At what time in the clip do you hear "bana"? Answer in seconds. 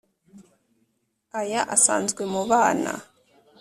2.49-2.93